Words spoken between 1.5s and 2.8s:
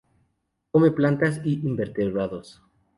invertebrados.